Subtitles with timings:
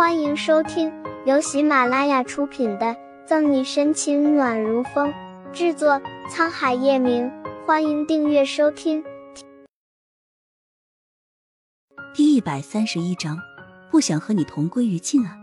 [0.00, 0.90] 欢迎收听
[1.26, 2.86] 由喜马拉雅出品的
[3.26, 5.12] 《赠你深情暖如风》，
[5.52, 7.30] 制作沧海夜明。
[7.66, 9.04] 欢迎订阅收听。
[12.14, 13.38] 第一百三十一章，
[13.90, 15.36] 不想和你同归于尽啊！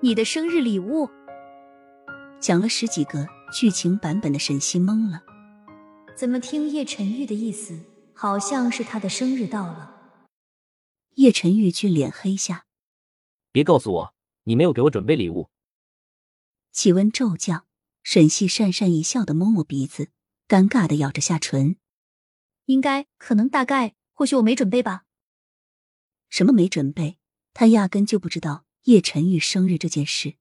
[0.00, 1.08] 你的生日礼物，
[2.40, 5.22] 讲了十几个剧情版本的沈西懵了。
[6.16, 7.78] 怎么听叶晨玉的意思，
[8.14, 9.94] 好像是他的生日到了？
[11.14, 12.64] 叶晨玉俊脸黑下，
[13.52, 14.14] 别告诉我
[14.44, 15.50] 你没有给我准备礼物。
[16.72, 17.66] 气温骤降，
[18.02, 20.10] 沈西讪讪一笑的摸摸鼻子，
[20.46, 21.76] 尴尬的咬着下唇。
[22.66, 25.04] 应该，可能，大概，或许我没准备吧。
[26.28, 27.18] 什么没准备？
[27.52, 30.36] 他压根就不知道叶晨玉生日这件事。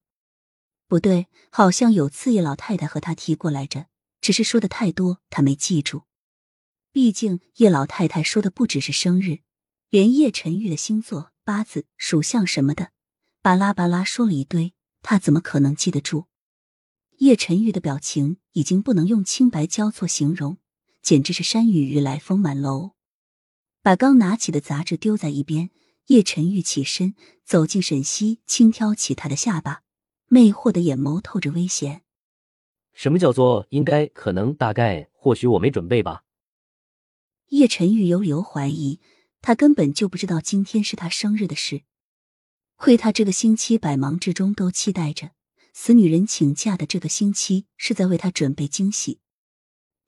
[0.87, 3.87] 不对，好像有次叶老太太和他提过来着，
[4.21, 6.03] 只是说的太多，他没记住。
[6.91, 9.39] 毕竟叶老太太说的不只是生日。
[9.89, 12.91] 连叶晨玉的星座、八字、属相什么的，
[13.49, 16.27] 巴拉巴拉说了一堆，他怎么可能记得住？
[17.17, 20.59] 叶晨玉的表情已经不能用清白交错形容，
[21.01, 22.91] 简直是山雨欲来风满楼。
[23.81, 25.71] 把刚拿起的杂志丢在一边，
[26.09, 29.81] 叶晨玉起身走进沈西，轻挑起他的下巴，
[30.27, 32.03] 魅惑的眼眸透着危险。
[32.93, 36.23] 什么叫做应该、可能、大概、或许我没准备吧？
[37.47, 38.99] 叶晨玉有理由怀疑。
[39.41, 41.81] 他根本就不知道今天是他生日的事，
[42.79, 45.31] 亏他这个星期百忙之中都期待着
[45.73, 49.19] 死女人请假的这个星期是在为他准备惊喜，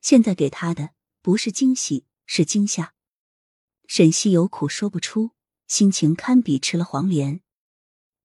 [0.02, 2.94] 现在给他的不是惊喜，是惊吓。
[3.88, 5.32] 沈西有苦说不出，
[5.68, 7.42] 心情堪比吃了黄连。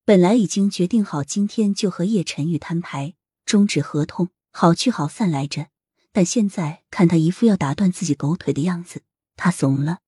[0.05, 5.67] 本来已经决定好今天就和叶晨玉摊牌，终止合同，好聚好散来着，
[6.13, 9.03] 但现在看他一副要打断自己狗腿的样子，
[9.35, 9.99] 他怂了。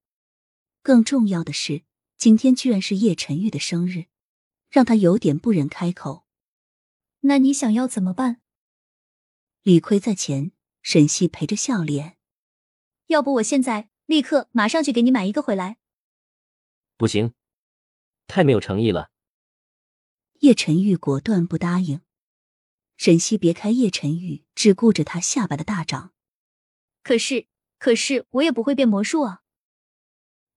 [0.82, 1.84] 更重要的是，
[2.17, 4.06] 今天居然是叶晨玉的生日，
[4.70, 6.25] 让他有点不忍开口。
[7.22, 8.42] 那你想要怎么办？
[9.64, 12.17] 理亏在前，沈西陪着笑脸。
[13.08, 15.77] 要不我现在立刻马上去给你买一个回来。
[16.95, 17.33] 不行，
[18.27, 19.11] 太没有诚意了。
[20.39, 22.02] 叶晨玉果断不答应。
[22.95, 26.14] 沈西别开叶晨玉，只顾着他下巴的大掌。
[27.02, 29.42] 可是，可是我也不会变魔术啊。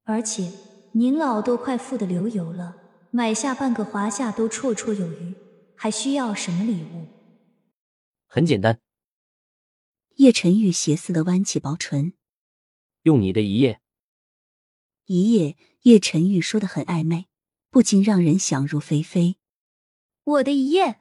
[0.04, 0.52] 而且
[0.92, 2.81] 您老都快富得流油了，
[3.14, 5.34] 买下半个华夏都绰绰有余，
[5.76, 7.06] 还需要什么礼物？
[8.26, 8.80] 很简单。
[10.16, 12.14] 叶晨玉邪似的弯起薄唇，
[13.02, 13.82] 用你的一夜。
[15.04, 17.26] 一夜，叶晨玉说的很暧昧，
[17.68, 19.36] 不禁让人想入非非。
[20.24, 21.00] 我的一夜。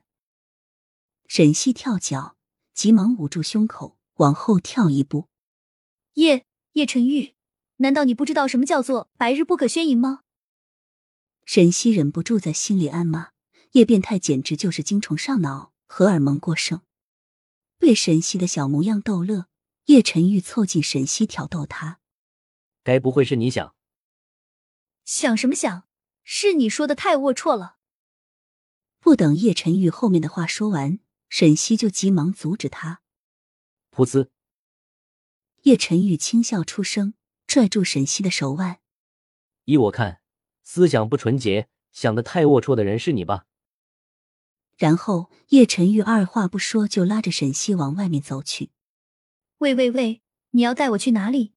[1.28, 2.36] 沈西跳脚，
[2.74, 5.30] 急忙捂住胸口，往后跳一步。
[6.16, 7.36] 叶叶晨玉。
[7.78, 10.24] 难道你不知道什么叫做白日不可宣淫吗？
[11.46, 13.31] 沈西忍不住在心里暗骂：
[13.72, 16.81] 叶变态简直就是精虫上脑，荷尔蒙过剩。
[17.78, 19.47] 被沈西的小模样逗乐，
[19.85, 22.00] 叶晨玉凑近沈西挑逗他
[22.84, 23.75] ：“该不会是你想？
[25.03, 25.88] 想什么想？
[26.24, 27.78] 是你说的太龌龊了。”
[29.00, 31.00] 不等叶晨玉后面的话说完，
[31.30, 33.01] 沈西就急忙阻止他
[33.91, 34.30] ：“噗呲！”
[35.63, 37.16] 叶晨玉轻笑出声。
[37.47, 38.80] 拽住沈西的手腕，
[39.66, 40.21] 依我看，
[40.74, 43.46] 思想不纯洁、想的太龌龊的人是你吧？
[44.78, 48.72] 然后叶晨玉二话不说就拉着沈西往外面走去。
[49.58, 50.22] 喂喂喂，
[50.52, 51.52] 你要带我去哪里？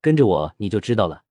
[0.00, 1.24] 跟着我你就知道了。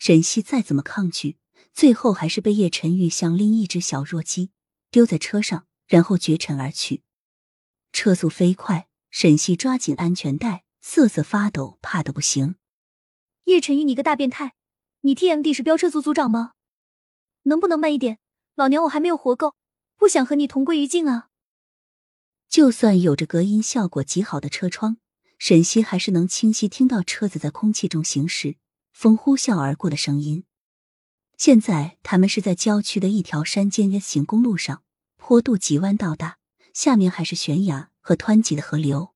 [0.00, 1.38] 沈西再怎么抗拒，
[1.72, 4.50] 最后还是被叶晨玉像拎一只小弱鸡
[4.90, 7.04] 丢在车上，然后绝尘而去。
[7.92, 10.64] 车速飞快，沈西抓紧安全带。
[10.80, 12.56] 瑟瑟发抖，怕的不行。
[13.44, 14.56] 叶晨玉，你个大变态！
[15.06, 16.54] 你 TMD 是飙车组组长吗？
[17.44, 18.18] 能不能慢一点？
[18.56, 19.54] 老娘我还没有活够，
[19.96, 21.28] 不想和你同归于尽啊！
[22.48, 24.96] 就算有着隔音效果极好的车窗，
[25.38, 28.56] 沈西还是能清晰听到车子在空气中行驶、
[28.90, 30.42] 风呼啸而过的声音。
[31.38, 34.82] 现在他们是在郊区的一条山间 S 型公路上，
[35.16, 36.38] 坡度急弯道大，
[36.74, 39.14] 下面还是悬崖和湍急的河流。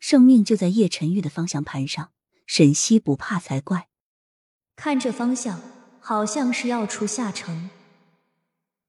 [0.00, 2.12] 生命就在叶晨玉的方向盘上，
[2.46, 3.90] 沈西不怕才怪。
[4.76, 5.60] 看这方向，
[6.00, 7.70] 好像是要出下城。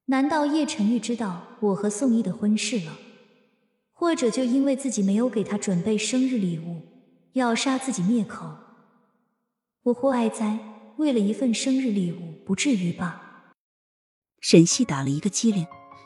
[0.06, 2.98] 难道叶晨玉知道我和宋毅的婚事了？
[3.92, 6.82] 或者就因为自己没有给他准备生日礼物，
[7.34, 8.46] 要杀自己灭口？
[9.84, 10.60] 我或哀哉，
[10.98, 13.54] 为了一份生日礼物，不至于吧？
[14.42, 15.66] 沈西打了一个激灵，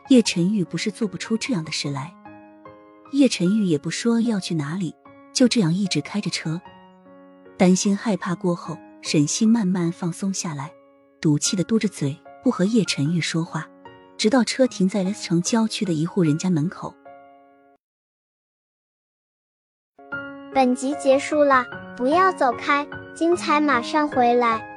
[0.10, 2.14] 叶晨玉不是做不出这样的事来。
[3.14, 4.96] 叶晨玉也不说要去哪里。
[5.32, 6.60] 就这样一直开着车，
[7.56, 10.72] 担心害怕过后，沈西慢慢放松下来，
[11.22, 13.66] 赌气的嘟着嘴，不和叶晨玉说话，
[14.18, 16.94] 直到车停在 S 城郊区的一户人家门口。
[20.54, 21.66] 本集结束了，
[21.96, 22.86] 不要走开，
[23.16, 24.69] 精彩马上回来。